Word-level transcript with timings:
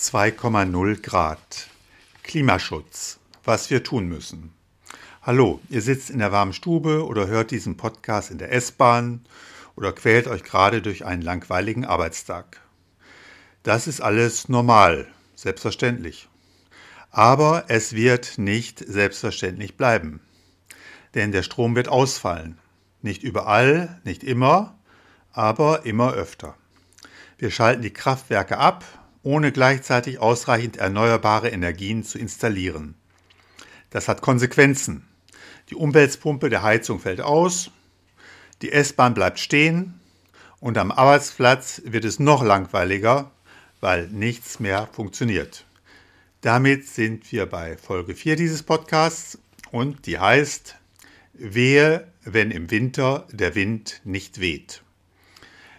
2,0 0.00 1.02
Grad. 1.02 1.68
Klimaschutz. 2.22 3.18
Was 3.44 3.68
wir 3.68 3.84
tun 3.84 4.08
müssen. 4.08 4.50
Hallo, 5.20 5.60
ihr 5.68 5.82
sitzt 5.82 6.08
in 6.08 6.20
der 6.20 6.32
warmen 6.32 6.54
Stube 6.54 7.04
oder 7.04 7.26
hört 7.26 7.50
diesen 7.50 7.76
Podcast 7.76 8.30
in 8.30 8.38
der 8.38 8.50
S-Bahn 8.50 9.26
oder 9.76 9.92
quält 9.92 10.26
euch 10.26 10.42
gerade 10.42 10.80
durch 10.80 11.04
einen 11.04 11.20
langweiligen 11.20 11.84
Arbeitstag. 11.84 12.62
Das 13.62 13.86
ist 13.86 14.00
alles 14.00 14.48
normal, 14.48 15.06
selbstverständlich. 15.34 16.30
Aber 17.10 17.64
es 17.68 17.92
wird 17.92 18.38
nicht 18.38 18.78
selbstverständlich 18.78 19.76
bleiben. 19.76 20.20
Denn 21.14 21.30
der 21.30 21.42
Strom 21.42 21.76
wird 21.76 21.88
ausfallen. 21.88 22.58
Nicht 23.02 23.22
überall, 23.22 24.00
nicht 24.04 24.24
immer, 24.24 24.78
aber 25.30 25.84
immer 25.84 26.14
öfter. 26.14 26.56
Wir 27.36 27.50
schalten 27.50 27.82
die 27.82 27.92
Kraftwerke 27.92 28.56
ab, 28.56 28.82
ohne 29.22 29.52
gleichzeitig 29.52 30.18
ausreichend 30.18 30.76
erneuerbare 30.76 31.50
Energien 31.50 32.04
zu 32.04 32.18
installieren. 32.18 32.94
Das 33.90 34.08
hat 34.08 34.22
Konsequenzen. 34.22 35.06
Die 35.68 35.74
Umweltpumpe 35.74 36.48
der 36.48 36.62
Heizung 36.62 37.00
fällt 37.00 37.20
aus, 37.20 37.70
die 38.62 38.72
S-Bahn 38.72 39.14
bleibt 39.14 39.38
stehen 39.38 40.00
und 40.58 40.78
am 40.78 40.90
Arbeitsplatz 40.90 41.82
wird 41.84 42.04
es 42.04 42.18
noch 42.18 42.42
langweiliger, 42.42 43.30
weil 43.80 44.08
nichts 44.08 44.60
mehr 44.60 44.88
funktioniert. 44.92 45.64
Damit 46.42 46.86
sind 46.88 47.30
wir 47.32 47.46
bei 47.46 47.76
Folge 47.76 48.14
4 48.14 48.36
dieses 48.36 48.62
Podcasts 48.62 49.38
und 49.70 50.06
die 50.06 50.18
heißt 50.18 50.76
Wehe, 51.34 52.06
wenn 52.24 52.50
im 52.50 52.70
Winter 52.70 53.26
der 53.30 53.54
Wind 53.54 54.00
nicht 54.04 54.40
weht. 54.40 54.82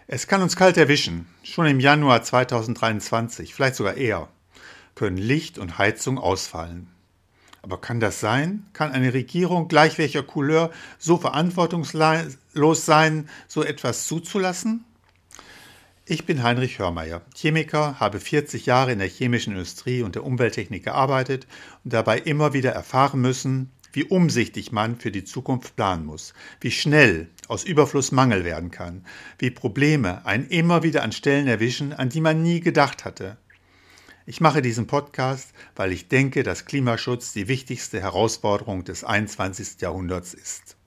Es 0.07 0.27
kann 0.27 0.41
uns 0.41 0.55
kalt 0.55 0.77
erwischen. 0.77 1.27
Schon 1.43 1.65
im 1.65 1.79
Januar 1.79 2.21
2023, 2.21 3.55
vielleicht 3.55 3.73
sogar 3.73 3.97
eher, 3.97 4.27
können 4.93 5.17
Licht 5.17 5.57
und 5.57 5.79
Heizung 5.79 6.19
ausfallen. 6.19 6.87
Aber 7.63 7.81
kann 7.81 7.99
das 7.99 8.19
sein? 8.19 8.67
Kann 8.73 8.91
eine 8.91 9.15
Regierung 9.15 9.67
gleich 9.67 9.97
welcher 9.97 10.21
Couleur 10.21 10.69
so 10.99 11.17
verantwortungslos 11.17 12.85
sein, 12.85 13.27
so 13.47 13.63
etwas 13.63 14.05
zuzulassen? 14.05 14.85
Ich 16.05 16.27
bin 16.27 16.43
Heinrich 16.43 16.77
Hörmeier, 16.77 17.23
Chemiker, 17.35 17.99
habe 17.99 18.19
40 18.19 18.67
Jahre 18.67 18.91
in 18.91 18.99
der 18.99 19.07
chemischen 19.07 19.53
Industrie 19.53 20.03
und 20.03 20.13
der 20.13 20.23
Umwelttechnik 20.23 20.83
gearbeitet 20.83 21.47
und 21.83 21.91
dabei 21.93 22.19
immer 22.19 22.53
wieder 22.53 22.71
erfahren 22.71 23.19
müssen, 23.19 23.71
wie 23.93 24.03
umsichtig 24.03 24.71
man 24.71 24.97
für 24.97 25.11
die 25.11 25.23
Zukunft 25.23 25.75
planen 25.75 26.05
muss, 26.05 26.33
wie 26.59 26.71
schnell 26.71 27.29
aus 27.47 27.63
Überfluss 27.63 28.11
Mangel 28.11 28.43
werden 28.43 28.71
kann, 28.71 29.05
wie 29.37 29.51
Probleme 29.51 30.25
einen 30.25 30.47
immer 30.47 30.83
wieder 30.83 31.03
an 31.03 31.11
Stellen 31.11 31.47
erwischen, 31.47 31.93
an 31.93 32.09
die 32.09 32.21
man 32.21 32.41
nie 32.41 32.59
gedacht 32.59 33.05
hatte. 33.05 33.37
Ich 34.25 34.39
mache 34.39 34.61
diesen 34.61 34.87
Podcast, 34.87 35.51
weil 35.75 35.91
ich 35.91 36.07
denke, 36.07 36.43
dass 36.43 36.65
Klimaschutz 36.65 37.33
die 37.33 37.47
wichtigste 37.47 37.99
Herausforderung 37.99 38.83
des 38.83 39.03
21. 39.03 39.81
Jahrhunderts 39.81 40.33
ist. 40.33 40.77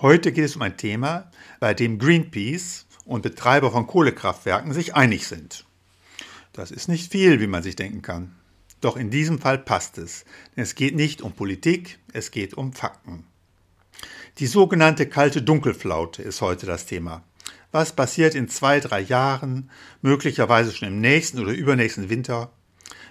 Heute 0.00 0.32
geht 0.32 0.44
es 0.44 0.56
um 0.56 0.62
ein 0.62 0.76
Thema, 0.76 1.30
bei 1.60 1.74
dem 1.74 1.98
Greenpeace 1.98 2.86
und 3.04 3.22
Betreiber 3.22 3.70
von 3.72 3.86
Kohlekraftwerken 3.86 4.72
sich 4.72 4.94
einig 4.94 5.26
sind. 5.26 5.64
Das 6.52 6.70
ist 6.70 6.88
nicht 6.88 7.10
viel, 7.10 7.40
wie 7.40 7.46
man 7.46 7.62
sich 7.62 7.76
denken 7.76 8.02
kann. 8.02 8.37
Doch 8.80 8.96
in 8.96 9.10
diesem 9.10 9.40
Fall 9.40 9.58
passt 9.58 9.98
es, 9.98 10.24
es 10.54 10.74
geht 10.74 10.94
nicht 10.94 11.20
um 11.22 11.32
Politik, 11.32 11.98
es 12.12 12.30
geht 12.30 12.54
um 12.54 12.72
Fakten. 12.72 13.24
Die 14.38 14.46
sogenannte 14.46 15.08
kalte 15.08 15.42
Dunkelflaute 15.42 16.22
ist 16.22 16.40
heute 16.40 16.66
das 16.66 16.86
Thema. 16.86 17.24
Was 17.72 17.92
passiert 17.92 18.36
in 18.36 18.48
zwei, 18.48 18.78
drei 18.78 19.00
Jahren, 19.00 19.68
möglicherweise 20.00 20.72
schon 20.72 20.88
im 20.88 21.00
nächsten 21.00 21.40
oder 21.40 21.52
übernächsten 21.52 22.08
Winter, 22.08 22.52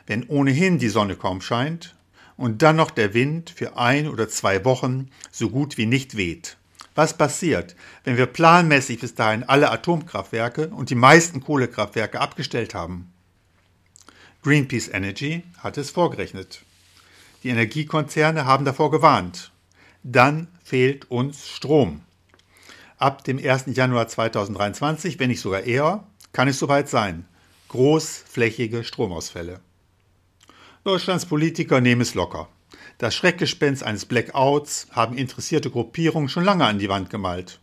wenn 0.07 0.27
ohnehin 0.27 0.79
die 0.79 0.87
Sonne 0.87 1.17
kaum 1.17 1.41
scheint 1.41 1.95
und 2.37 2.61
dann 2.61 2.77
noch 2.77 2.91
der 2.91 3.13
Wind 3.13 3.49
für 3.49 3.77
ein 3.77 4.07
oder 4.07 4.29
zwei 4.29 4.63
Wochen 4.63 5.09
so 5.31 5.49
gut 5.49 5.77
wie 5.77 5.85
nicht 5.85 6.15
weht? 6.15 6.57
Was 6.95 7.17
passiert, 7.17 7.75
wenn 8.05 8.17
wir 8.17 8.25
planmäßig 8.25 9.01
bis 9.01 9.13
dahin 9.13 9.43
alle 9.43 9.69
Atomkraftwerke 9.69 10.69
und 10.69 10.89
die 10.89 10.95
meisten 10.95 11.41
Kohlekraftwerke 11.41 12.21
abgestellt 12.21 12.73
haben? 12.73 13.11
Greenpeace 14.47 14.87
Energy 14.87 15.43
hat 15.57 15.77
es 15.77 15.89
vorgerechnet. 15.89 16.61
Die 17.43 17.49
Energiekonzerne 17.49 18.45
haben 18.45 18.63
davor 18.63 18.91
gewarnt. 18.91 19.51
Dann 20.03 20.47
fehlt 20.63 21.11
uns 21.11 21.49
Strom. 21.49 21.99
Ab 22.97 23.25
dem 23.25 23.39
1. 23.39 23.65
Januar 23.75 24.07
2023, 24.07 25.19
wenn 25.19 25.31
nicht 25.31 25.41
sogar 25.41 25.63
eher, 25.63 26.07
kann 26.31 26.47
es 26.47 26.59
soweit 26.59 26.87
sein. 26.87 27.25
Großflächige 27.67 28.85
Stromausfälle. 28.85 29.59
Deutschlands 30.85 31.25
Politiker 31.25 31.81
nehmen 31.81 31.99
es 31.99 32.13
locker. 32.13 32.47
Das 32.99 33.15
Schreckgespenst 33.15 33.83
eines 33.83 34.05
Blackouts 34.05 34.87
haben 34.91 35.17
interessierte 35.17 35.69
Gruppierungen 35.69 36.29
schon 36.29 36.45
lange 36.45 36.63
an 36.63 36.79
die 36.79 36.87
Wand 36.87 37.09
gemalt. 37.09 37.59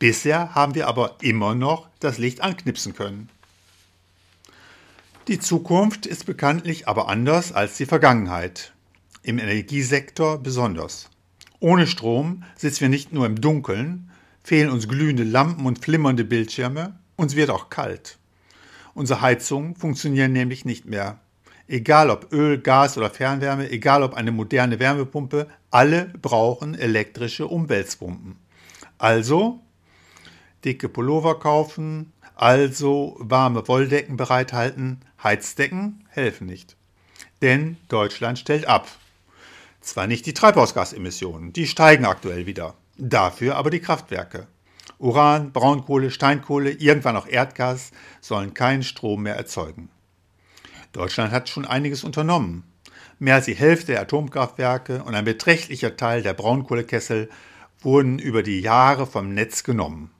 Bisher 0.00 0.56
haben 0.56 0.74
wir 0.74 0.88
aber 0.88 1.18
immer 1.20 1.54
noch 1.54 1.86
das 2.00 2.18
Licht 2.18 2.40
anknipsen 2.40 2.94
können. 2.94 3.30
Die 5.28 5.40
Zukunft 5.40 6.06
ist 6.06 6.24
bekanntlich 6.24 6.86
aber 6.86 7.08
anders 7.08 7.50
als 7.50 7.76
die 7.76 7.86
Vergangenheit. 7.86 8.72
Im 9.24 9.40
Energiesektor 9.40 10.38
besonders. 10.38 11.10
Ohne 11.58 11.88
Strom 11.88 12.44
sitzen 12.54 12.82
wir 12.82 12.88
nicht 12.90 13.12
nur 13.12 13.26
im 13.26 13.40
Dunkeln, 13.40 14.12
fehlen 14.44 14.70
uns 14.70 14.86
glühende 14.86 15.24
Lampen 15.24 15.66
und 15.66 15.84
flimmernde 15.84 16.24
Bildschirme, 16.24 17.00
uns 17.16 17.34
wird 17.34 17.50
auch 17.50 17.70
kalt. 17.70 18.18
Unsere 18.94 19.20
Heizungen 19.20 19.74
funktionieren 19.74 20.32
nämlich 20.32 20.64
nicht 20.64 20.84
mehr. 20.84 21.18
Egal 21.66 22.10
ob 22.10 22.32
Öl, 22.32 22.58
Gas 22.58 22.96
oder 22.96 23.10
Fernwärme, 23.10 23.68
egal 23.72 24.04
ob 24.04 24.14
eine 24.14 24.30
moderne 24.30 24.78
Wärmepumpe, 24.78 25.48
alle 25.72 26.04
brauchen 26.22 26.76
elektrische 26.76 27.48
Umweltpumpen. 27.48 28.36
Also 28.96 29.58
dicke 30.64 30.88
Pullover 30.88 31.40
kaufen, 31.40 32.12
also 32.36 33.16
warme 33.18 33.66
Wolldecken 33.66 34.16
bereithalten, 34.16 35.00
Heizdecken 35.22 36.04
helfen 36.08 36.46
nicht. 36.46 36.76
Denn 37.42 37.78
Deutschland 37.88 38.38
stellt 38.38 38.68
ab. 38.68 38.88
Zwar 39.80 40.06
nicht 40.06 40.26
die 40.26 40.34
Treibhausgasemissionen, 40.34 41.52
die 41.52 41.66
steigen 41.66 42.04
aktuell 42.04 42.46
wieder, 42.46 42.74
dafür 42.98 43.56
aber 43.56 43.70
die 43.70 43.80
Kraftwerke. 43.80 44.46
Uran, 44.98 45.52
Braunkohle, 45.52 46.10
Steinkohle, 46.10 46.70
irgendwann 46.70 47.16
auch 47.16 47.26
Erdgas 47.26 47.90
sollen 48.20 48.54
keinen 48.54 48.82
Strom 48.82 49.22
mehr 49.22 49.36
erzeugen. 49.36 49.88
Deutschland 50.92 51.32
hat 51.32 51.48
schon 51.48 51.66
einiges 51.66 52.04
unternommen. 52.04 52.64
Mehr 53.18 53.36
als 53.36 53.46
die 53.46 53.54
Hälfte 53.54 53.92
der 53.92 54.02
Atomkraftwerke 54.02 55.02
und 55.04 55.14
ein 55.14 55.24
beträchtlicher 55.24 55.96
Teil 55.96 56.22
der 56.22 56.34
Braunkohlekessel 56.34 57.30
wurden 57.80 58.18
über 58.18 58.42
die 58.42 58.60
Jahre 58.60 59.06
vom 59.06 59.32
Netz 59.32 59.64
genommen. 59.64 60.10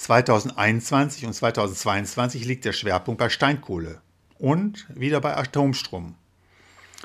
2021 0.00 1.26
und 1.26 1.34
2022 1.34 2.46
liegt 2.46 2.64
der 2.64 2.72
Schwerpunkt 2.72 3.18
bei 3.18 3.28
Steinkohle 3.28 4.00
und 4.38 4.86
wieder 4.94 5.20
bei 5.20 5.36
Atomstrom. 5.36 6.14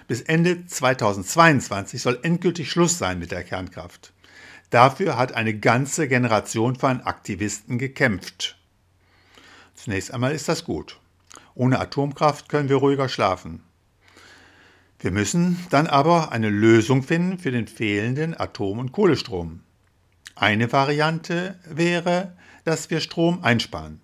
Bis 0.07 0.21
Ende 0.21 0.65
2022 0.65 2.01
soll 2.01 2.19
endgültig 2.23 2.71
Schluss 2.71 2.97
sein 2.97 3.19
mit 3.19 3.31
der 3.31 3.43
Kernkraft. 3.43 4.13
Dafür 4.69 5.17
hat 5.17 5.33
eine 5.33 5.59
ganze 5.59 6.07
Generation 6.07 6.77
von 6.77 7.01
Aktivisten 7.01 7.79
gekämpft. 7.79 8.57
Zunächst 9.73 10.13
einmal 10.13 10.31
ist 10.31 10.47
das 10.47 10.63
gut. 10.63 10.97
Ohne 11.53 11.79
Atomkraft 11.81 12.47
können 12.47 12.69
wir 12.69 12.77
ruhiger 12.77 13.09
schlafen. 13.09 13.61
Wir 14.99 15.11
müssen 15.11 15.59
dann 15.69 15.87
aber 15.87 16.31
eine 16.31 16.49
Lösung 16.49 17.03
finden 17.03 17.39
für 17.39 17.51
den 17.51 17.67
fehlenden 17.67 18.39
Atom- 18.39 18.79
und 18.79 18.93
Kohlestrom. 18.93 19.63
Eine 20.35 20.71
Variante 20.71 21.59
wäre, 21.65 22.33
dass 22.65 22.89
wir 22.89 22.99
Strom 22.99 23.43
einsparen. 23.43 24.01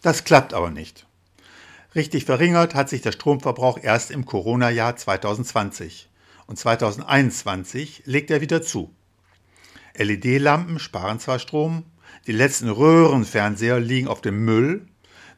Das 0.00 0.24
klappt 0.24 0.52
aber 0.52 0.70
nicht. 0.70 1.06
Richtig 1.94 2.24
verringert 2.24 2.74
hat 2.74 2.88
sich 2.88 3.02
der 3.02 3.12
Stromverbrauch 3.12 3.78
erst 3.80 4.10
im 4.10 4.24
Corona-Jahr 4.24 4.96
2020 4.96 6.08
und 6.46 6.58
2021 6.58 8.02
legt 8.06 8.30
er 8.30 8.40
wieder 8.40 8.62
zu. 8.62 8.92
LED-Lampen 9.94 10.78
sparen 10.78 11.20
zwar 11.20 11.38
Strom, 11.38 11.84
die 12.26 12.32
letzten 12.32 12.70
Röhrenfernseher 12.70 13.78
liegen 13.78 14.08
auf 14.08 14.22
dem 14.22 14.44
Müll, 14.44 14.86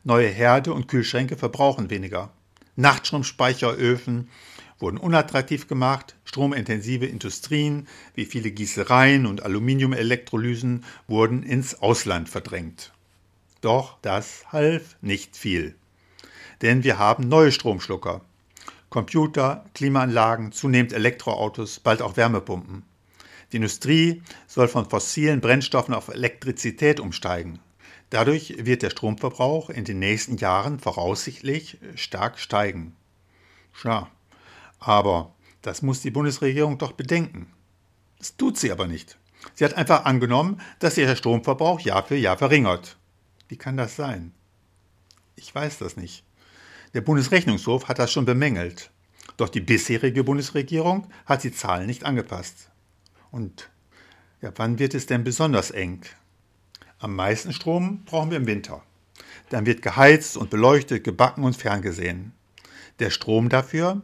neue 0.04 0.28
Herde 0.28 0.72
und 0.72 0.86
Kühlschränke 0.86 1.36
verbrauchen 1.36 1.90
weniger. 1.90 2.30
Nachtstromspeicheröfen 2.76 4.28
wurden 4.78 4.98
unattraktiv 4.98 5.68
gemacht, 5.68 6.16
stromintensive 6.24 7.06
Industrien 7.06 7.86
wie 8.14 8.24
viele 8.24 8.50
Gießereien 8.50 9.26
und 9.26 9.42
Aluminiumelektrolysen 9.42 10.84
wurden 11.06 11.42
ins 11.42 11.80
Ausland 11.80 12.28
verdrängt. 12.28 12.92
Doch 13.60 13.98
das 14.02 14.52
half 14.52 14.96
nicht 15.00 15.36
viel. 15.36 15.74
Denn 16.62 16.84
wir 16.84 16.98
haben 16.98 17.28
neue 17.28 17.52
Stromschlucker. 17.52 18.20
Computer, 18.90 19.64
Klimaanlagen, 19.74 20.52
zunehmend 20.52 20.92
Elektroautos, 20.92 21.80
bald 21.80 22.02
auch 22.02 22.16
Wärmepumpen. 22.16 22.84
Die 23.52 23.56
Industrie 23.56 24.22
soll 24.46 24.68
von 24.68 24.88
fossilen 24.88 25.40
Brennstoffen 25.40 25.94
auf 25.94 26.08
Elektrizität 26.08 27.00
umsteigen. 27.00 27.58
Dadurch 28.10 28.54
wird 28.58 28.82
der 28.82 28.90
Stromverbrauch 28.90 29.70
in 29.70 29.84
den 29.84 29.98
nächsten 29.98 30.36
Jahren 30.36 30.78
voraussichtlich 30.78 31.78
stark 31.96 32.38
steigen. 32.38 32.94
Ja, 33.82 34.10
aber 34.78 35.34
das 35.62 35.82
muss 35.82 36.02
die 36.02 36.10
Bundesregierung 36.10 36.78
doch 36.78 36.92
bedenken. 36.92 37.52
Das 38.18 38.36
tut 38.36 38.58
sie 38.58 38.72
aber 38.72 38.86
nicht. 38.86 39.18
Sie 39.54 39.64
hat 39.64 39.74
einfach 39.74 40.04
angenommen, 40.04 40.60
dass 40.78 40.94
sich 40.94 41.06
der 41.06 41.16
Stromverbrauch 41.16 41.80
Jahr 41.80 42.04
für 42.04 42.16
Jahr 42.16 42.38
verringert. 42.38 42.96
Wie 43.48 43.56
kann 43.56 43.76
das 43.76 43.96
sein? 43.96 44.32
Ich 45.36 45.54
weiß 45.54 45.78
das 45.78 45.96
nicht. 45.96 46.24
Der 46.94 47.00
Bundesrechnungshof 47.00 47.88
hat 47.88 47.98
das 47.98 48.12
schon 48.12 48.24
bemängelt. 48.24 48.90
Doch 49.36 49.48
die 49.48 49.60
bisherige 49.60 50.24
Bundesregierung 50.24 51.08
hat 51.26 51.44
die 51.44 51.52
Zahlen 51.52 51.86
nicht 51.86 52.04
angepasst. 52.04 52.70
Und 53.30 53.70
ja, 54.40 54.52
wann 54.56 54.78
wird 54.78 54.94
es 54.94 55.06
denn 55.06 55.24
besonders 55.24 55.70
eng? 55.70 56.02
Am 56.98 57.16
meisten 57.16 57.52
Strom 57.52 58.04
brauchen 58.04 58.30
wir 58.30 58.36
im 58.36 58.46
Winter. 58.46 58.82
Dann 59.50 59.66
wird 59.66 59.82
geheizt 59.82 60.36
und 60.36 60.50
beleuchtet, 60.50 61.04
gebacken 61.04 61.44
und 61.44 61.56
ferngesehen. 61.56 62.32
Der 63.00 63.10
Strom 63.10 63.48
dafür 63.48 64.02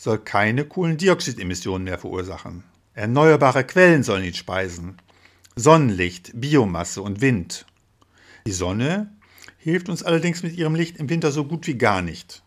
soll 0.00 0.18
keine 0.18 0.64
Kohlendioxidemissionen 0.64 1.84
mehr 1.84 1.98
verursachen. 1.98 2.64
Erneuerbare 2.94 3.64
Quellen 3.64 4.02
sollen 4.02 4.24
ihn 4.24 4.32
speisen. 4.32 4.96
Sonnenlicht, 5.56 6.30
Biomasse 6.40 7.02
und 7.02 7.20
Wind. 7.20 7.66
Die 8.46 8.52
Sonne 8.52 9.12
hilft 9.58 9.90
uns 9.90 10.02
allerdings 10.02 10.42
mit 10.42 10.56
ihrem 10.56 10.74
Licht 10.74 10.96
im 10.96 11.10
Winter 11.10 11.30
so 11.32 11.44
gut 11.44 11.66
wie 11.66 11.76
gar 11.76 12.00
nicht. 12.00 12.42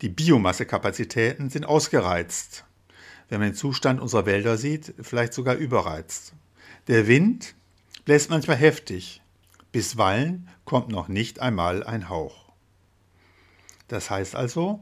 Die 0.00 0.08
Biomassekapazitäten 0.08 1.50
sind 1.50 1.66
ausgereizt. 1.66 2.64
Wenn 3.28 3.38
man 3.38 3.50
den 3.50 3.56
Zustand 3.56 4.00
unserer 4.00 4.26
Wälder 4.26 4.56
sieht, 4.56 4.92
vielleicht 5.00 5.34
sogar 5.34 5.54
überreizt. 5.54 6.32
Der 6.88 7.06
Wind 7.06 7.54
bläst 8.04 8.28
manchmal 8.28 8.56
heftig, 8.56 9.22
Bisweilen 9.70 10.48
kommt 10.64 10.88
noch 10.88 11.06
nicht 11.06 11.38
einmal 11.38 11.84
ein 11.84 12.08
Hauch. 12.08 12.50
Das 13.86 14.10
heißt 14.10 14.34
also, 14.34 14.80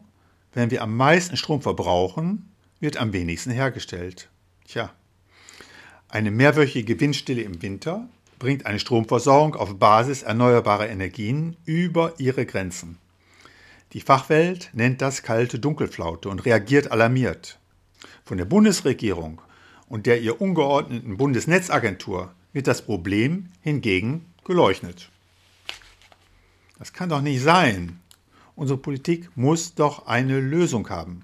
wenn 0.53 0.71
wir 0.71 0.83
am 0.83 0.97
meisten 0.97 1.37
Strom 1.37 1.63
verbrauchen, 1.63 2.53
wird 2.81 2.97
am 2.97 3.13
wenigsten 3.13 3.51
hergestellt. 3.51 4.29
Tja, 4.67 4.93
eine 6.09 6.31
mehrwöchige 6.31 6.99
Windstille 6.99 7.43
im 7.43 7.63
Winter 7.63 8.09
bringt 8.39 8.67
eine 8.67 8.81
Stromversorgung 8.81 9.55
auf 9.55 9.79
Basis 9.79 10.23
erneuerbarer 10.23 10.89
Energien 10.89 11.57
über 11.65 12.15
ihre 12.19 12.47
Grenzen. 12.47 12.99
Die 13.93 14.01
Fachwelt 14.01 14.71
nennt 14.73 15.03
das 15.03 15.23
kalte 15.23 15.59
Dunkelflaute 15.59 16.29
und 16.29 16.45
reagiert 16.45 16.91
alarmiert. 16.91 17.59
Von 18.25 18.39
der 18.39 18.45
Bundesregierung 18.45 19.41
und 19.89 20.07
der 20.07 20.21
ihr 20.21 20.41
ungeordneten 20.41 21.17
Bundesnetzagentur 21.17 22.33
wird 22.53 22.67
das 22.67 22.83
Problem 22.83 23.51
hingegen 23.61 24.33
geleuchtet. 24.45 25.11
Das 26.79 26.93
kann 26.93 27.09
doch 27.09 27.21
nicht 27.21 27.43
sein. 27.43 28.01
Unsere 28.61 28.79
Politik 28.79 29.31
muss 29.37 29.75
doch 29.75 30.07
eine 30.07 30.39
Lösung 30.39 30.91
haben. 30.91 31.23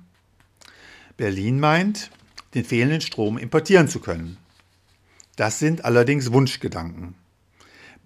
Berlin 1.19 1.61
meint, 1.61 2.11
den 2.55 2.65
fehlenden 2.65 3.03
Strom 3.03 3.37
importieren 3.37 3.89
zu 3.89 4.01
können. 4.01 4.39
Das 5.37 5.59
sind 5.59 5.85
allerdings 5.85 6.33
Wunschgedanken. 6.33 7.15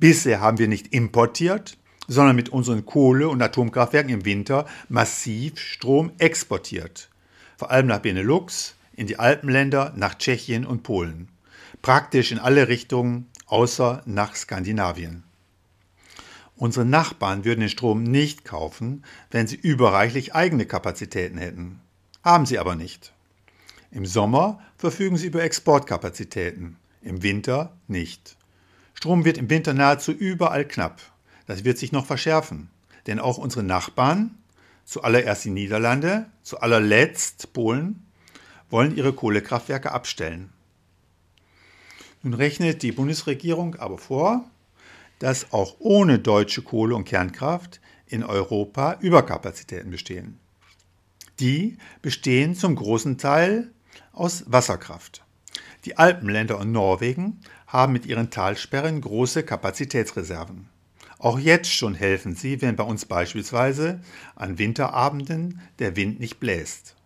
Bisher 0.00 0.40
haben 0.40 0.58
wir 0.58 0.66
nicht 0.66 0.92
importiert, 0.92 1.78
sondern 2.08 2.34
mit 2.34 2.48
unseren 2.48 2.84
Kohle- 2.86 3.28
und 3.28 3.40
Atomkraftwerken 3.40 4.12
im 4.12 4.24
Winter 4.24 4.66
massiv 4.88 5.60
Strom 5.60 6.10
exportiert. 6.18 7.08
Vor 7.56 7.70
allem 7.70 7.86
nach 7.86 8.00
Benelux, 8.00 8.74
in 8.96 9.06
die 9.06 9.20
Alpenländer, 9.20 9.92
nach 9.94 10.16
Tschechien 10.16 10.66
und 10.66 10.82
Polen. 10.82 11.28
Praktisch 11.82 12.32
in 12.32 12.40
alle 12.40 12.66
Richtungen, 12.66 13.28
außer 13.46 14.02
nach 14.06 14.34
Skandinavien. 14.34 15.22
Unsere 16.60 16.84
Nachbarn 16.84 17.46
würden 17.46 17.60
den 17.60 17.70
Strom 17.70 18.02
nicht 18.02 18.44
kaufen, 18.44 19.02
wenn 19.30 19.46
sie 19.46 19.56
überreichlich 19.56 20.34
eigene 20.34 20.66
Kapazitäten 20.66 21.38
hätten. 21.38 21.80
Haben 22.22 22.44
sie 22.44 22.58
aber 22.58 22.76
nicht. 22.76 23.14
Im 23.90 24.04
Sommer 24.04 24.60
verfügen 24.76 25.16
sie 25.16 25.28
über 25.28 25.42
Exportkapazitäten, 25.42 26.76
im 27.00 27.22
Winter 27.22 27.72
nicht. 27.88 28.36
Strom 28.92 29.24
wird 29.24 29.38
im 29.38 29.48
Winter 29.48 29.72
nahezu 29.72 30.12
überall 30.12 30.68
knapp. 30.68 31.00
Das 31.46 31.64
wird 31.64 31.78
sich 31.78 31.92
noch 31.92 32.04
verschärfen, 32.04 32.68
denn 33.06 33.20
auch 33.20 33.38
unsere 33.38 33.62
Nachbarn, 33.62 34.36
zuallererst 34.84 35.46
die 35.46 35.50
Niederlande, 35.50 36.26
zu 36.42 36.60
allerletzt 36.60 37.54
Polen, 37.54 38.04
wollen 38.68 38.94
ihre 38.94 39.14
Kohlekraftwerke 39.14 39.92
abstellen. 39.92 40.52
Nun 42.22 42.34
rechnet 42.34 42.82
die 42.82 42.92
Bundesregierung 42.92 43.76
aber 43.76 43.96
vor, 43.96 44.44
dass 45.20 45.52
auch 45.52 45.76
ohne 45.78 46.18
deutsche 46.18 46.62
Kohle- 46.62 46.96
und 46.96 47.04
Kernkraft 47.04 47.80
in 48.06 48.24
Europa 48.24 48.98
Überkapazitäten 49.00 49.90
bestehen. 49.90 50.40
Die 51.38 51.78
bestehen 52.02 52.56
zum 52.56 52.74
großen 52.74 53.16
Teil 53.16 53.70
aus 54.12 54.44
Wasserkraft. 54.48 55.22
Die 55.84 55.96
Alpenländer 55.96 56.58
und 56.58 56.72
Norwegen 56.72 57.40
haben 57.66 57.92
mit 57.92 58.04
ihren 58.04 58.30
Talsperren 58.30 59.00
große 59.00 59.44
Kapazitätsreserven. 59.44 60.68
Auch 61.18 61.38
jetzt 61.38 61.70
schon 61.70 61.94
helfen 61.94 62.34
sie, 62.34 62.60
wenn 62.62 62.76
bei 62.76 62.84
uns 62.84 63.04
beispielsweise 63.04 64.00
an 64.36 64.58
Winterabenden 64.58 65.60
der 65.78 65.96
Wind 65.96 66.18
nicht 66.18 66.40
bläst. 66.40 66.96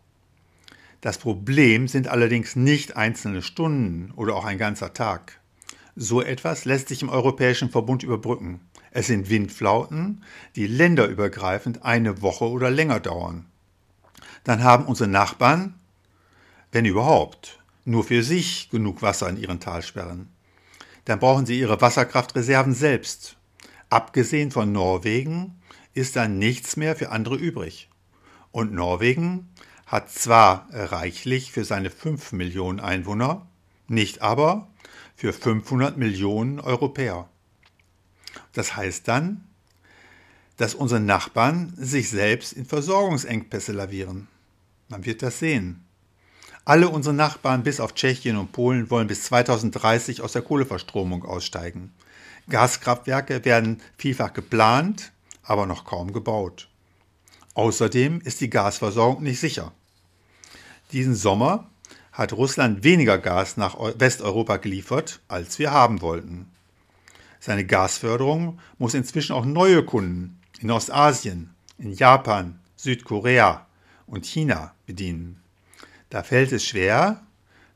Das 1.00 1.18
Problem 1.18 1.86
sind 1.88 2.08
allerdings 2.08 2.56
nicht 2.56 2.96
einzelne 2.96 3.42
Stunden 3.42 4.12
oder 4.16 4.36
auch 4.36 4.44
ein 4.44 4.56
ganzer 4.56 4.94
Tag. 4.94 5.40
So 5.96 6.20
etwas 6.20 6.64
lässt 6.64 6.88
sich 6.88 7.02
im 7.02 7.08
Europäischen 7.08 7.70
Verbund 7.70 8.02
überbrücken. 8.02 8.60
Es 8.90 9.06
sind 9.06 9.30
Windflauten, 9.30 10.24
die 10.56 10.66
länderübergreifend 10.66 11.84
eine 11.84 12.20
Woche 12.20 12.48
oder 12.48 12.70
länger 12.70 12.98
dauern. 12.98 13.46
Dann 14.42 14.64
haben 14.64 14.86
unsere 14.86 15.08
Nachbarn, 15.08 15.74
wenn 16.72 16.84
überhaupt, 16.84 17.60
nur 17.84 18.02
für 18.02 18.24
sich 18.24 18.70
genug 18.70 19.02
Wasser 19.02 19.28
in 19.28 19.36
ihren 19.36 19.60
Talsperren. 19.60 20.28
Dann 21.04 21.20
brauchen 21.20 21.46
sie 21.46 21.60
ihre 21.60 21.80
Wasserkraftreserven 21.80 22.74
selbst. 22.74 23.36
Abgesehen 23.88 24.50
von 24.50 24.72
Norwegen 24.72 25.60
ist 25.92 26.16
dann 26.16 26.38
nichts 26.38 26.76
mehr 26.76 26.96
für 26.96 27.10
andere 27.10 27.36
übrig. 27.36 27.88
Und 28.50 28.72
Norwegen 28.72 29.50
hat 29.86 30.10
zwar 30.10 30.66
reichlich 30.72 31.52
für 31.52 31.64
seine 31.64 31.90
5 31.90 32.32
Millionen 32.32 32.80
Einwohner, 32.80 33.46
nicht 33.86 34.22
aber 34.22 34.68
für 35.16 35.32
500 35.32 35.96
Millionen 35.96 36.60
Europäer. 36.60 37.28
Das 38.52 38.76
heißt 38.76 39.08
dann, 39.08 39.44
dass 40.56 40.74
unsere 40.74 41.00
Nachbarn 41.00 41.72
sich 41.76 42.10
selbst 42.10 42.52
in 42.52 42.64
Versorgungsengpässe 42.64 43.72
lavieren. 43.72 44.28
Man 44.88 45.04
wird 45.04 45.22
das 45.22 45.38
sehen. 45.38 45.84
Alle 46.64 46.88
unsere 46.88 47.14
Nachbarn 47.14 47.62
bis 47.62 47.80
auf 47.80 47.94
Tschechien 47.94 48.36
und 48.36 48.52
Polen 48.52 48.90
wollen 48.90 49.06
bis 49.06 49.24
2030 49.24 50.22
aus 50.22 50.32
der 50.32 50.42
Kohleverstromung 50.42 51.24
aussteigen. 51.24 51.92
Gaskraftwerke 52.48 53.44
werden 53.44 53.80
vielfach 53.98 54.32
geplant, 54.32 55.12
aber 55.42 55.66
noch 55.66 55.84
kaum 55.84 56.12
gebaut. 56.12 56.68
Außerdem 57.54 58.20
ist 58.22 58.40
die 58.40 58.50
Gasversorgung 58.50 59.22
nicht 59.22 59.40
sicher. 59.40 59.72
Diesen 60.92 61.14
Sommer 61.14 61.70
hat 62.14 62.32
Russland 62.32 62.84
weniger 62.84 63.18
Gas 63.18 63.56
nach 63.56 63.76
Westeuropa 63.98 64.58
geliefert, 64.58 65.20
als 65.26 65.58
wir 65.58 65.72
haben 65.72 66.00
wollten. 66.00 66.46
Seine 67.40 67.66
Gasförderung 67.66 68.60
muss 68.78 68.94
inzwischen 68.94 69.34
auch 69.34 69.44
neue 69.44 69.84
Kunden 69.84 70.40
in 70.60 70.70
Ostasien, 70.70 71.50
in 71.76 71.92
Japan, 71.92 72.60
Südkorea 72.76 73.66
und 74.06 74.26
China 74.26 74.74
bedienen. 74.86 75.42
Da 76.08 76.22
fällt 76.22 76.52
es 76.52 76.64
schwer, 76.64 77.20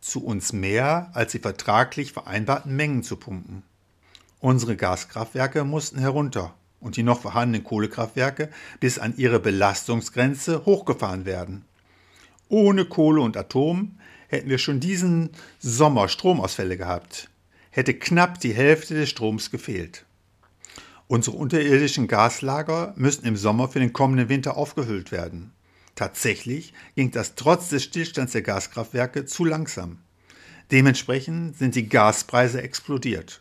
zu 0.00 0.25
uns 0.25 0.52
mehr 0.52 1.11
als 1.14 1.33
die 1.33 1.40
vertraglich 1.40 2.12
vereinbarten 2.12 2.76
Mengen 2.76 3.02
zu 3.02 3.16
pumpen. 3.16 3.64
Unsere 4.38 4.76
Gaskraftwerke 4.76 5.64
mussten 5.64 5.99
herunter 5.99 6.54
und 6.78 6.97
die 6.97 7.02
noch 7.02 7.21
vorhandenen 7.21 7.64
Kohlekraftwerke 7.64 8.50
bis 8.78 9.00
an 9.00 9.14
ihre 9.16 9.40
Belastungsgrenze 9.40 10.64
hochgefahren 10.64 11.25
werden. 11.25 11.64
Ohne 12.49 12.85
Kohle 12.85 13.21
und 13.21 13.37
Atom 13.37 13.99
hätten 14.28 14.49
wir 14.49 14.58
schon 14.58 14.80
diesen 14.80 15.30
Sommer 15.58 16.08
Stromausfälle 16.08 16.76
gehabt, 16.76 17.28
hätte 17.70 17.94
knapp 17.94 18.38
die 18.40 18.54
Hälfte 18.54 18.94
des 18.94 19.08
Stroms 19.08 19.50
gefehlt. 19.50 20.04
Unsere 21.08 21.37
unterirdischen 21.37 22.06
Gaslager 22.06 22.92
müssten 22.97 23.26
im 23.26 23.37
Sommer 23.37 23.68
für 23.68 23.80
den 23.80 23.94
kommenden 23.94 24.28
Winter 24.28 24.56
aufgehüllt 24.56 25.11
werden. 25.11 25.52
Tatsächlich 25.94 26.75
ging 26.94 27.11
das 27.11 27.35
trotz 27.35 27.70
des 27.70 27.82
Stillstands 27.82 28.32
der 28.32 28.42
Gaskraftwerke 28.42 29.25
zu 29.25 29.44
langsam. 29.44 29.99
Dementsprechend 30.70 31.56
sind 31.56 31.75
die 31.75 31.88
Gaspreise 31.88 32.62
explodiert. 32.62 33.40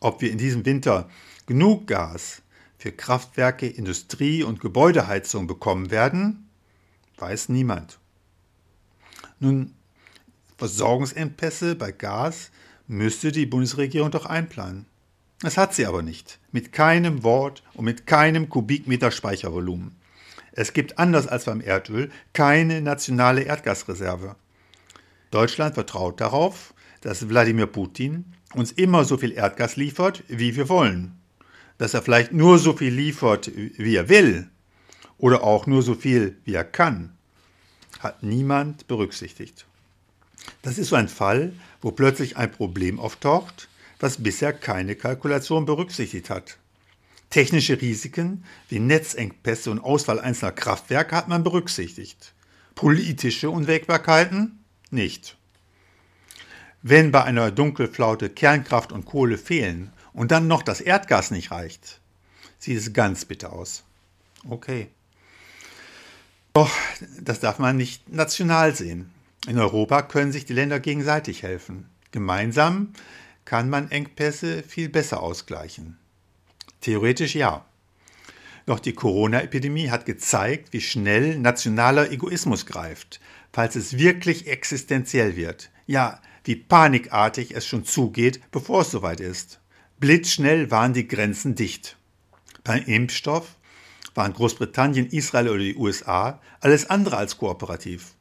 Ob 0.00 0.22
wir 0.22 0.30
in 0.30 0.38
diesem 0.38 0.64
Winter 0.64 1.10
genug 1.46 1.88
Gas 1.88 2.42
für 2.78 2.92
Kraftwerke, 2.92 3.66
Industrie 3.66 4.44
und 4.44 4.60
Gebäudeheizung 4.60 5.48
bekommen 5.48 5.90
werden, 5.90 6.48
weiß 7.16 7.48
niemand. 7.48 7.98
Nun, 9.40 9.74
Versorgungsengpässe 10.58 11.76
bei 11.76 11.92
Gas 11.92 12.50
müsste 12.88 13.30
die 13.30 13.46
Bundesregierung 13.46 14.10
doch 14.10 14.26
einplanen. 14.26 14.86
Das 15.40 15.56
hat 15.56 15.72
sie 15.72 15.86
aber 15.86 16.02
nicht. 16.02 16.40
Mit 16.50 16.72
keinem 16.72 17.22
Wort 17.22 17.62
und 17.74 17.84
mit 17.84 18.08
keinem 18.08 18.48
Kubikmeter 18.48 19.12
Speichervolumen. 19.12 19.96
Es 20.50 20.72
gibt 20.72 20.98
anders 20.98 21.28
als 21.28 21.44
beim 21.44 21.60
Erdöl 21.60 22.10
keine 22.32 22.82
nationale 22.82 23.42
Erdgasreserve. 23.42 24.34
Deutschland 25.30 25.74
vertraut 25.74 26.20
darauf, 26.20 26.74
dass 27.02 27.28
Wladimir 27.28 27.66
Putin 27.66 28.24
uns 28.54 28.72
immer 28.72 29.04
so 29.04 29.16
viel 29.16 29.30
Erdgas 29.30 29.76
liefert, 29.76 30.24
wie 30.26 30.56
wir 30.56 30.68
wollen. 30.68 31.20
Dass 31.76 31.94
er 31.94 32.02
vielleicht 32.02 32.32
nur 32.32 32.58
so 32.58 32.72
viel 32.72 32.92
liefert, 32.92 33.48
wie 33.54 33.94
er 33.94 34.08
will, 34.08 34.50
oder 35.18 35.44
auch 35.44 35.68
nur 35.68 35.82
so 35.82 35.94
viel, 35.94 36.36
wie 36.44 36.54
er 36.54 36.64
kann, 36.64 37.16
hat 38.00 38.24
niemand 38.24 38.88
berücksichtigt. 38.88 39.67
Das 40.62 40.78
ist 40.78 40.88
so 40.88 40.96
ein 40.96 41.08
Fall, 41.08 41.52
wo 41.80 41.90
plötzlich 41.90 42.36
ein 42.36 42.50
Problem 42.50 42.98
auftaucht, 42.98 43.68
was 44.00 44.22
bisher 44.22 44.52
keine 44.52 44.94
Kalkulation 44.94 45.64
berücksichtigt 45.64 46.30
hat. 46.30 46.58
Technische 47.30 47.80
Risiken 47.80 48.44
wie 48.68 48.78
Netzengpässe 48.78 49.70
und 49.70 49.80
Auswahl 49.80 50.20
einzelner 50.20 50.52
Kraftwerke 50.52 51.14
hat 51.14 51.28
man 51.28 51.44
berücksichtigt. 51.44 52.32
Politische 52.74 53.50
Unwägbarkeiten 53.50 54.64
nicht. 54.90 55.36
Wenn 56.82 57.10
bei 57.10 57.24
einer 57.24 57.50
Dunkelflaute 57.50 58.30
Kernkraft 58.30 58.92
und 58.92 59.04
Kohle 59.04 59.36
fehlen 59.36 59.92
und 60.12 60.30
dann 60.30 60.46
noch 60.46 60.62
das 60.62 60.80
Erdgas 60.80 61.30
nicht 61.30 61.50
reicht, 61.50 62.00
sieht 62.58 62.78
es 62.78 62.92
ganz 62.92 63.24
bitter 63.24 63.52
aus. 63.52 63.84
Okay. 64.48 64.88
Doch 66.54 66.70
das 67.20 67.40
darf 67.40 67.58
man 67.58 67.76
nicht 67.76 68.08
national 68.08 68.74
sehen. 68.74 69.12
In 69.46 69.58
Europa 69.58 70.02
können 70.02 70.32
sich 70.32 70.44
die 70.46 70.52
Länder 70.52 70.80
gegenseitig 70.80 71.42
helfen. 71.42 71.88
Gemeinsam 72.10 72.92
kann 73.44 73.70
man 73.70 73.90
Engpässe 73.90 74.62
viel 74.62 74.88
besser 74.88 75.22
ausgleichen. 75.22 75.96
Theoretisch 76.80 77.34
ja. 77.34 77.64
Doch 78.66 78.80
die 78.80 78.92
Corona-Epidemie 78.92 79.90
hat 79.90 80.04
gezeigt, 80.04 80.72
wie 80.72 80.80
schnell 80.80 81.38
nationaler 81.38 82.10
Egoismus 82.10 82.66
greift, 82.66 83.20
falls 83.52 83.76
es 83.76 83.96
wirklich 83.96 84.46
existenziell 84.46 85.36
wird. 85.36 85.70
Ja, 85.86 86.20
wie 86.44 86.56
panikartig 86.56 87.54
es 87.54 87.66
schon 87.66 87.84
zugeht, 87.84 88.40
bevor 88.50 88.82
es 88.82 88.90
soweit 88.90 89.20
ist. 89.20 89.60
Blitzschnell 89.98 90.70
waren 90.70 90.92
die 90.92 91.08
Grenzen 91.08 91.54
dicht. 91.54 91.96
Beim 92.64 92.84
Impfstoff 92.84 93.56
waren 94.14 94.34
Großbritannien, 94.34 95.06
Israel 95.06 95.48
oder 95.48 95.58
die 95.58 95.76
USA 95.76 96.40
alles 96.60 96.90
andere 96.90 97.16
als 97.16 97.38
kooperativ. 97.38 98.14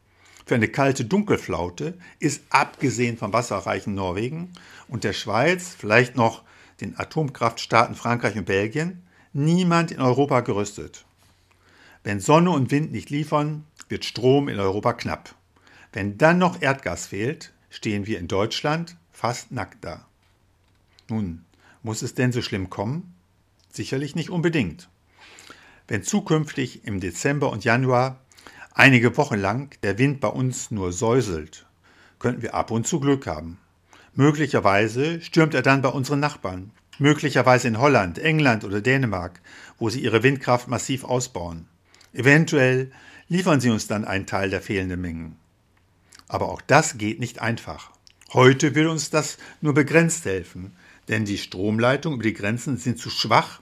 Für 0.47 0.55
eine 0.55 0.69
kalte 0.69 1.03
Dunkelflaute 1.03 1.95
ist 2.19 2.41
abgesehen 2.51 3.17
vom 3.17 3.33
wasserreichen 3.33 3.93
Norwegen 3.95 4.53
und 4.87 5.03
der 5.03 5.11
Schweiz, 5.11 5.75
vielleicht 5.77 6.15
noch 6.15 6.41
den 6.79 6.97
Atomkraftstaaten 6.97 7.95
Frankreich 7.95 8.37
und 8.37 8.45
Belgien, 8.45 9.03
niemand 9.33 9.91
in 9.91 9.99
Europa 9.99 10.39
gerüstet. 10.39 11.03
Wenn 12.05 12.21
Sonne 12.21 12.51
und 12.51 12.71
Wind 12.71 12.93
nicht 12.93 13.09
liefern, 13.09 13.65
wird 13.89 14.05
Strom 14.05 14.47
in 14.47 14.57
Europa 14.57 14.93
knapp. 14.93 15.35
Wenn 15.91 16.17
dann 16.17 16.37
noch 16.37 16.61
Erdgas 16.61 17.07
fehlt, 17.07 17.51
stehen 17.69 18.07
wir 18.07 18.17
in 18.17 18.29
Deutschland 18.29 18.95
fast 19.11 19.51
nackt 19.51 19.83
da. 19.83 20.07
Nun, 21.09 21.43
muss 21.83 22.01
es 22.01 22.13
denn 22.13 22.31
so 22.31 22.41
schlimm 22.41 22.69
kommen? 22.69 23.13
Sicherlich 23.69 24.15
nicht 24.15 24.29
unbedingt. 24.29 24.87
Wenn 25.89 26.03
zukünftig 26.03 26.85
im 26.85 27.01
Dezember 27.01 27.51
und 27.51 27.65
Januar 27.65 28.21
einige 28.77 29.17
Wochen 29.17 29.37
lang 29.37 29.75
der 29.83 29.97
Wind 29.97 30.21
bei 30.21 30.29
uns 30.29 30.71
nur 30.71 30.93
säuselt, 30.93 31.65
könnten 32.19 32.41
wir 32.41 32.53
ab 32.53 32.71
und 32.71 32.87
zu 32.87 32.99
Glück 32.99 33.27
haben. 33.27 33.57
Möglicherweise 34.13 35.19
stürmt 35.21 35.53
er 35.53 35.61
dann 35.61 35.81
bei 35.81 35.89
unseren 35.89 36.19
Nachbarn, 36.19 36.71
möglicherweise 36.99 37.67
in 37.67 37.79
Holland, 37.79 38.19
England 38.19 38.63
oder 38.63 38.81
Dänemark, 38.81 39.41
wo 39.77 39.89
sie 39.89 40.01
ihre 40.01 40.23
Windkraft 40.23 40.67
massiv 40.67 41.03
ausbauen. 41.03 41.67
Eventuell 42.13 42.91
liefern 43.27 43.59
sie 43.59 43.69
uns 43.69 43.87
dann 43.87 44.05
einen 44.05 44.25
Teil 44.25 44.49
der 44.49 44.61
fehlenden 44.61 45.01
Mengen. 45.01 45.35
Aber 46.27 46.49
auch 46.49 46.61
das 46.61 46.97
geht 46.97 47.19
nicht 47.19 47.41
einfach. 47.41 47.91
Heute 48.33 48.75
will 48.75 48.87
uns 48.87 49.09
das 49.09 49.37
nur 49.61 49.73
begrenzt 49.73 50.25
helfen, 50.25 50.75
denn 51.07 51.25
die 51.25 51.37
Stromleitungen 51.37 52.19
über 52.19 52.27
die 52.27 52.33
Grenzen 52.33 52.77
sind 52.77 52.99
zu 52.99 53.09
schwach 53.09 53.61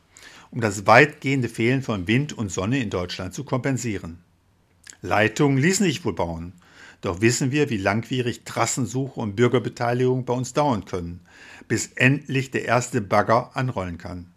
um 0.55 0.61
das 0.61 0.87
weitgehende 0.87 1.49
Fehlen 1.49 1.81
von 1.81 2.07
Wind 2.07 2.31
und 2.31 2.49
Sonne 2.49 2.79
in 2.79 2.89
Deutschland 2.89 3.33
zu 3.33 3.43
kompensieren. 3.43 4.19
Leitungen 5.05 5.57
ließen 5.57 5.85
sich 5.85 6.03
wohl 6.03 6.13
bauen, 6.13 6.53
doch 7.01 7.21
wissen 7.21 7.51
wir, 7.51 7.69
wie 7.69 7.77
langwierig 7.77 8.43
Trassensuche 8.45 9.19
und 9.19 9.35
Bürgerbeteiligung 9.35 10.25
bei 10.25 10.33
uns 10.33 10.53
dauern 10.53 10.85
können, 10.85 11.21
bis 11.67 11.87
endlich 11.95 12.51
der 12.51 12.65
erste 12.65 13.01
Bagger 13.01 13.51
anrollen 13.55 13.97
kann. 13.97 14.31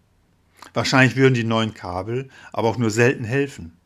Wahrscheinlich 0.75 1.17
würden 1.17 1.35
die 1.35 1.45
neuen 1.45 1.75
Kabel 1.75 2.29
aber 2.53 2.69
auch 2.69 2.79
nur 2.79 2.91
selten 2.91 3.25
helfen, 3.25 3.77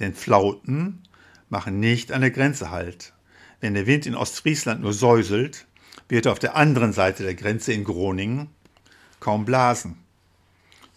denn 0.00 0.14
Flauten 0.14 1.02
machen 1.48 1.78
nicht 1.78 2.10
an 2.10 2.22
der 2.22 2.30
Grenze 2.30 2.70
Halt. 2.70 3.12
Wenn 3.60 3.74
der 3.74 3.86
Wind 3.86 4.06
in 4.06 4.16
Ostfriesland 4.16 4.80
nur 4.80 4.92
säuselt, 4.92 5.66
wird 6.08 6.26
er 6.26 6.32
auf 6.32 6.38
der 6.38 6.56
anderen 6.56 6.92
Seite 6.92 7.22
der 7.22 7.34
Grenze 7.34 7.72
in 7.72 7.84
Groningen 7.84 8.48
kaum 9.20 9.44
blasen. 9.44 9.98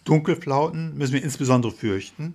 Dunkelflauten 0.04 0.96
müssen 0.96 1.14
wir 1.14 1.22
insbesondere 1.22 1.72
fürchten, 1.72 2.34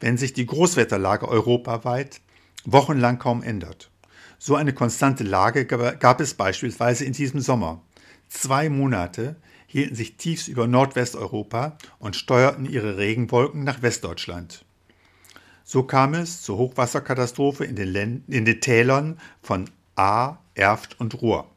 wenn 0.00 0.16
sich 0.16 0.32
die 0.32 0.46
Großwetterlage 0.46 1.26
europaweit 1.28 2.20
wochenlang 2.64 3.18
kaum 3.18 3.42
ändert. 3.42 3.90
So 4.38 4.56
eine 4.56 4.72
konstante 4.72 5.24
Lage 5.24 5.66
gab 5.66 6.20
es 6.20 6.34
beispielsweise 6.34 7.04
in 7.04 7.12
diesem 7.12 7.40
Sommer. 7.40 7.80
Zwei 8.28 8.68
Monate 8.68 9.36
hielten 9.66 9.94
sich 9.94 10.16
Tiefs 10.16 10.48
über 10.48 10.66
Nordwesteuropa 10.66 11.78
und 11.98 12.16
steuerten 12.16 12.66
ihre 12.66 12.98
Regenwolken 12.98 13.64
nach 13.64 13.82
Westdeutschland. 13.82 14.64
So 15.64 15.84
kam 15.84 16.14
es 16.14 16.42
zur 16.42 16.58
Hochwasserkatastrophe 16.58 17.64
in 17.64 17.76
den, 17.76 18.24
in 18.26 18.44
den 18.44 18.60
Tälern 18.60 19.18
von 19.42 19.70
A, 19.94 20.38
Erft 20.54 20.98
und 21.00 21.22
Ruhr. 21.22 21.48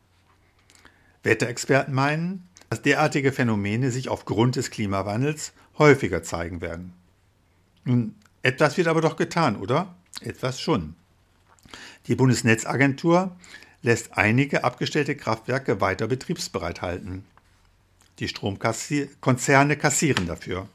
Wetterexperten 1.24 1.94
meinen, 1.94 2.48
dass 2.70 2.82
derartige 2.82 3.32
Phänomene 3.32 3.92
sich 3.92 4.10
aufgrund 4.10 4.56
des 4.56 4.70
Klimawandels 4.70 5.54
häufiger 5.78 6.24
zeigen 6.24 6.62
werden. 6.62 6.94
Nun, 7.84 8.16
etwas 8.44 8.78
wird 8.78 8.88
aber 8.88 9.02
doch 9.02 9.16
getan, 9.16 9.56
oder? 9.56 9.96
Etwas 10.22 10.60
schon. 10.62 10.95
Die 12.07 12.15
Bundesnetzagentur 12.15 13.36
lässt 13.81 14.17
einige 14.17 14.63
abgestellte 14.63 15.15
Kraftwerke 15.15 15.81
weiter 15.81 16.07
betriebsbereit 16.07 16.81
halten. 16.81 17.25
Die 18.19 18.27
Stromkonzerne 18.27 19.75
kassieren 19.75 20.27
dafür. 20.27 20.69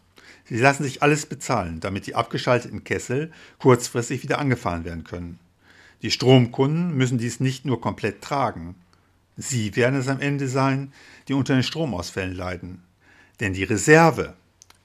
Sie 0.44 0.58
lassen 0.58 0.82
sich 0.82 1.02
alles 1.02 1.26
bezahlen, 1.26 1.80
damit 1.80 2.06
die 2.06 2.14
abgeschalteten 2.14 2.84
Kessel 2.84 3.32
kurzfristig 3.58 4.22
wieder 4.22 4.38
angefahren 4.38 4.84
werden 4.84 5.04
können. 5.04 5.38
Die 6.02 6.10
Stromkunden 6.10 6.96
müssen 6.96 7.18
dies 7.18 7.40
nicht 7.40 7.64
nur 7.64 7.80
komplett 7.80 8.22
tragen. 8.22 8.74
Sie 9.36 9.76
werden 9.76 9.98
es 9.98 10.08
am 10.08 10.20
Ende 10.20 10.48
sein, 10.48 10.92
die 11.28 11.34
unter 11.34 11.54
den 11.54 11.62
Stromausfällen 11.62 12.34
leiden. 12.34 12.82
Denn 13.38 13.52
die 13.52 13.64
Reserve, 13.64 14.34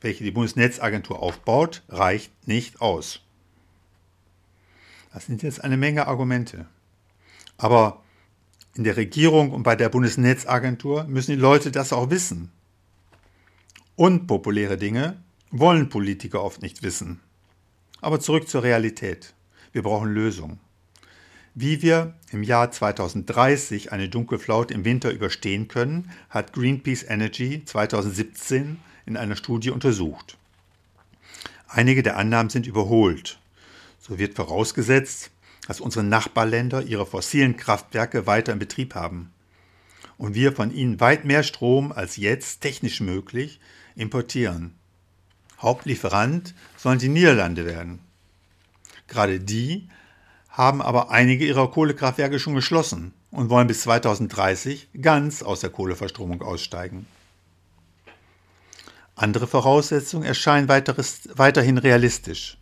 welche 0.01 0.23
die 0.23 0.31
Bundesnetzagentur 0.31 1.19
aufbaut, 1.19 1.83
reicht 1.89 2.31
nicht 2.47 2.79
aus. 2.81 3.24
Das 5.15 5.27
sind 5.27 5.43
jetzt 5.43 5.63
eine 5.63 5.77
Menge 5.77 6.07
Argumente. 6.07 6.65
Aber 7.57 8.03
in 8.73 8.83
der 8.83 8.97
Regierung 8.97 9.51
und 9.51 9.63
bei 9.63 9.77
der 9.77 9.87
Bundesnetzagentur 9.87 11.05
müssen 11.05 11.31
die 11.31 11.41
Leute 11.41 11.71
das 11.71 11.93
auch 11.93 12.09
wissen. 12.09 12.51
Unpopuläre 13.95 14.75
Dinge 14.75 15.23
wollen 15.51 15.87
Politiker 15.87 16.43
oft 16.43 16.61
nicht 16.61 16.83
wissen. 16.83 17.21
Aber 18.01 18.19
zurück 18.19 18.49
zur 18.49 18.63
Realität. 18.63 19.33
Wir 19.71 19.83
brauchen 19.83 20.09
Lösungen. 20.09 20.59
Wie 21.53 21.81
wir 21.81 22.15
im 22.31 22.43
Jahr 22.43 22.71
2030 22.71 23.93
eine 23.93 24.09
Dunkelflaute 24.09 24.73
im 24.73 24.83
Winter 24.83 25.13
überstehen 25.13 25.69
können, 25.69 26.11
hat 26.29 26.51
Greenpeace 26.51 27.03
Energy 27.03 27.63
2017 27.63 28.81
in 29.05 29.15
einer 29.15 29.37
Studie 29.37 29.69
untersucht. 29.69 30.37
Einige 31.69 32.03
der 32.03 32.17
Annahmen 32.17 32.49
sind 32.49 32.67
überholt. 32.67 33.39
So 34.07 34.19
wird 34.19 34.35
vorausgesetzt, 34.35 35.31
dass 35.67 35.81
unsere 35.81 36.05
Nachbarländer 36.05 36.83
ihre 36.83 37.07
fossilen 37.07 37.57
Kraftwerke 37.57 38.27
weiter 38.27 38.53
in 38.53 38.59
Betrieb 38.59 38.93
haben 38.93 39.31
und 40.19 40.35
wir 40.35 40.51
von 40.53 40.71
ihnen 40.71 40.99
weit 40.99 41.25
mehr 41.25 41.41
Strom 41.41 41.91
als 41.91 42.15
jetzt 42.15 42.61
technisch 42.61 43.01
möglich 43.01 43.59
importieren. 43.95 44.75
Hauptlieferant 45.59 46.53
sollen 46.77 46.99
die 46.99 47.09
Niederlande 47.09 47.65
werden. 47.65 47.99
Gerade 49.07 49.39
die 49.39 49.89
haben 50.49 50.83
aber 50.83 51.09
einige 51.09 51.47
ihrer 51.47 51.71
Kohlekraftwerke 51.71 52.39
schon 52.39 52.53
geschlossen 52.53 53.11
und 53.31 53.49
wollen 53.49 53.65
bis 53.67 53.81
2030 53.81 54.89
ganz 55.01 55.41
aus 55.41 55.61
der 55.61 55.71
Kohleverstromung 55.71 56.43
aussteigen. 56.43 57.07
Andere 59.15 59.47
Voraussetzungen 59.47 60.25
erscheinen 60.25 60.67
weiteres, 60.67 61.29
weiterhin 61.33 61.79
realistisch. 61.79 62.59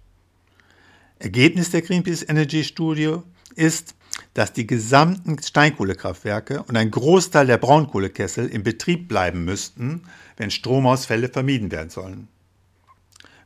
Ergebnis 1.24 1.72
der 1.72 1.82
Greenpeace 1.82 2.28
Energy 2.28 2.66
Studie 2.66 3.16
ist, 3.56 3.96
dass 4.34 4.52
die 4.52 4.68
gesamten 4.68 5.42
Steinkohlekraftwerke 5.42 6.64
und 6.64 6.76
ein 6.76 6.92
Großteil 6.92 7.48
der 7.48 7.58
Braunkohlekessel 7.58 8.48
in 8.48 8.64
Betrieb 8.64 9.08
bleiben 9.08 9.46
müssten, 9.46 10.04
wenn 10.36 10.52
Stromausfälle 10.52 11.30
vermieden 11.30 11.72
werden 11.72 11.90
sollen. 11.90 12.28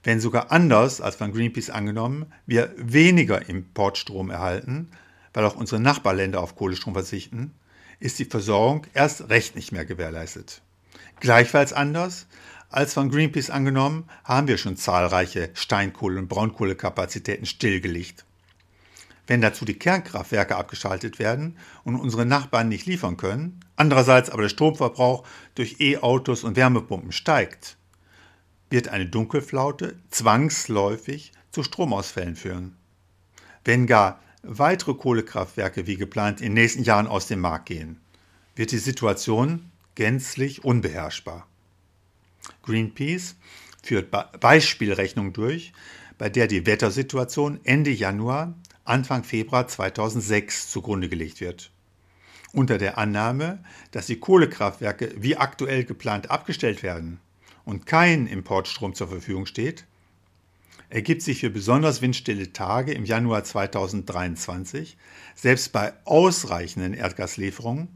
Wenn 0.03 0.19
sogar 0.19 0.51
anders 0.51 1.01
als 1.01 1.17
von 1.17 1.31
Greenpeace 1.31 1.69
angenommen, 1.69 2.25
wir 2.47 2.73
weniger 2.77 3.47
Importstrom 3.47 4.31
erhalten, 4.31 4.89
weil 5.33 5.45
auch 5.45 5.55
unsere 5.55 5.79
Nachbarländer 5.79 6.41
auf 6.41 6.55
Kohlestrom 6.55 6.95
verzichten, 6.95 7.53
ist 7.99 8.17
die 8.17 8.25
Versorgung 8.25 8.87
erst 8.95 9.29
recht 9.29 9.55
nicht 9.55 9.71
mehr 9.71 9.85
gewährleistet. 9.85 10.61
Gleichfalls 11.19 11.73
anders 11.73 12.25
als 12.69 12.93
von 12.93 13.09
Greenpeace 13.09 13.49
angenommen, 13.49 14.05
haben 14.23 14.47
wir 14.47 14.57
schon 14.57 14.77
zahlreiche 14.77 15.49
Steinkohle- 15.53 16.19
und 16.19 16.27
Braunkohlekapazitäten 16.27 17.45
stillgelegt. 17.45 18.25
Wenn 19.25 19.41
dazu 19.41 19.65
die 19.65 19.77
Kernkraftwerke 19.77 20.55
abgeschaltet 20.55 21.19
werden 21.19 21.57
und 21.83 21.95
unsere 21.95 22.25
Nachbarn 22.25 22.69
nicht 22.69 22.85
liefern 22.85 23.17
können, 23.17 23.59
andererseits 23.75 24.29
aber 24.29 24.43
der 24.43 24.49
Stromverbrauch 24.49 25.27
durch 25.55 25.81
E-Autos 25.81 26.43
und 26.43 26.55
Wärmepumpen 26.55 27.11
steigt, 27.11 27.77
wird 28.69 28.87
eine 28.87 29.05
Dunkelflaute 29.05 29.97
zwangsläufig 30.09 31.33
zu 31.51 31.63
Stromausfällen 31.63 32.35
führen. 32.35 32.75
Wenn 33.65 33.85
gar 33.85 34.21
weitere 34.43 34.93
Kohlekraftwerke 34.93 35.87
wie 35.87 35.97
geplant 35.97 36.39
in 36.39 36.47
den 36.47 36.53
nächsten 36.53 36.83
Jahren 36.83 37.07
aus 37.07 37.27
dem 37.27 37.41
Markt 37.41 37.67
gehen, 37.67 37.99
wird 38.55 38.71
die 38.71 38.77
Situation 38.77 39.71
gänzlich 39.95 40.63
unbeherrschbar. 40.63 41.47
Greenpeace 42.63 43.35
führt 43.83 44.11
Beispielrechnung 44.39 45.33
durch, 45.33 45.73
bei 46.17 46.29
der 46.29 46.47
die 46.47 46.65
Wettersituation 46.65 47.59
Ende 47.63 47.91
Januar, 47.91 48.53
Anfang 48.85 49.23
Februar 49.23 49.67
2006 49.67 50.69
zugrunde 50.69 51.09
gelegt 51.09 51.41
wird. 51.41 51.71
Unter 52.53 52.77
der 52.77 52.97
Annahme, 52.97 53.63
dass 53.91 54.07
die 54.07 54.19
Kohlekraftwerke 54.19 55.13
wie 55.17 55.37
aktuell 55.37 55.83
geplant 55.83 56.31
abgestellt 56.31 56.83
werden 56.83 57.19
und 57.65 57.85
kein 57.85 58.27
Importstrom 58.27 58.95
zur 58.95 59.09
Verfügung 59.09 59.45
steht, 59.45 59.85
ergibt 60.89 61.21
sich 61.21 61.41
für 61.41 61.49
besonders 61.49 62.01
windstille 62.01 62.53
Tage 62.53 62.93
im 62.93 63.03
Januar 63.03 63.43
2023 63.43 64.97
selbst 65.35 65.73
bei 65.73 65.93
ausreichenden 66.05 66.93
Erdgaslieferungen 66.93 67.89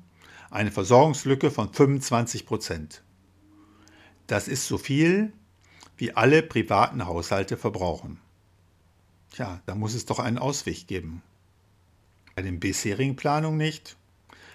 eine 0.49 0.71
Versorgungslücke 0.71 1.49
von 1.49 1.73
25 1.73 2.45
Prozent. 2.45 3.01
Das 4.31 4.47
ist 4.47 4.65
so 4.65 4.77
viel, 4.77 5.33
wie 5.97 6.13
alle 6.13 6.41
privaten 6.41 7.05
Haushalte 7.05 7.57
verbrauchen. 7.57 8.17
Tja, 9.29 9.61
da 9.65 9.75
muss 9.75 9.93
es 9.93 10.05
doch 10.05 10.19
einen 10.19 10.37
Ausweg 10.37 10.87
geben. 10.87 11.21
Bei 12.33 12.41
den 12.41 12.61
bisherigen 12.61 13.17
Planungen 13.17 13.57
nicht. 13.57 13.97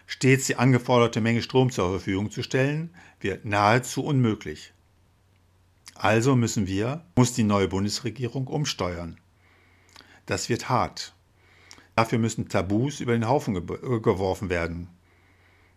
Stets 0.07 0.47
die 0.47 0.57
angeforderte 0.57 1.21
Menge 1.21 1.43
Strom 1.43 1.71
zur 1.71 1.91
Verfügung 1.91 2.31
zu 2.31 2.43
stellen, 2.43 2.89
wird 3.21 3.45
nahezu 3.45 4.03
unmöglich. 4.03 4.73
Also 5.95 6.37
müssen 6.37 6.67
wir, 6.67 7.05
muss 7.15 7.35
die 7.35 7.45
neue 7.45 7.69
Bundesregierung 7.69 8.47
umsteuern. 8.47 9.21
Das 10.25 10.49
wird 10.49 10.71
hart. 10.71 11.13
Dafür 11.97 12.19
müssen 12.19 12.49
Tabus 12.49 13.01
über 13.01 13.13
den 13.13 13.29
Haufen 13.29 13.53
geworfen 13.67 14.49
werden. 14.49 14.89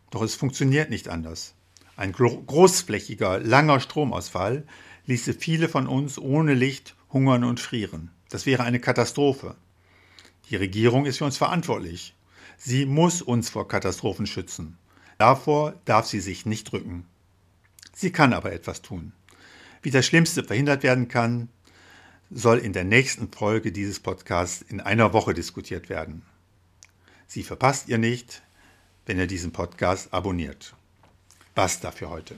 Doch 0.09 0.21
es 0.21 0.35
funktioniert 0.35 0.89
nicht 0.89 1.09
anders. 1.09 1.53
Ein 1.99 2.13
großflächiger, 2.13 3.39
langer 3.39 3.81
Stromausfall 3.81 4.63
ließe 5.05 5.33
viele 5.33 5.67
von 5.67 5.85
uns 5.85 6.17
ohne 6.17 6.53
Licht 6.53 6.95
hungern 7.11 7.43
und 7.43 7.59
frieren. 7.59 8.09
Das 8.29 8.45
wäre 8.45 8.63
eine 8.63 8.79
Katastrophe. 8.79 9.57
Die 10.49 10.55
Regierung 10.55 11.05
ist 11.05 11.17
für 11.17 11.25
uns 11.25 11.35
verantwortlich. 11.35 12.15
Sie 12.55 12.85
muss 12.85 13.21
uns 13.21 13.49
vor 13.49 13.67
Katastrophen 13.67 14.27
schützen. 14.27 14.77
Davor 15.17 15.73
darf 15.83 16.05
sie 16.05 16.21
sich 16.21 16.45
nicht 16.45 16.71
drücken. 16.71 17.05
Sie 17.93 18.13
kann 18.13 18.31
aber 18.31 18.53
etwas 18.53 18.81
tun. 18.81 19.11
Wie 19.81 19.91
das 19.91 20.05
Schlimmste 20.05 20.45
verhindert 20.45 20.83
werden 20.83 21.09
kann, 21.09 21.49
soll 22.31 22.59
in 22.59 22.71
der 22.71 22.85
nächsten 22.85 23.29
Folge 23.29 23.73
dieses 23.73 23.99
Podcasts 23.99 24.61
in 24.61 24.79
einer 24.79 25.11
Woche 25.11 25.33
diskutiert 25.33 25.89
werden. 25.89 26.21
Sie 27.27 27.43
verpasst 27.43 27.89
ihr 27.89 27.97
nicht, 27.97 28.41
wenn 29.05 29.19
ihr 29.19 29.27
diesen 29.27 29.51
Podcast 29.51 30.13
abonniert. 30.13 30.75
Basta 31.59 31.91
für 31.91 32.09
heute. 32.09 32.35